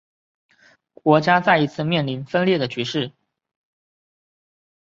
[0.93, 3.11] 国家再一次面临分裂的局势。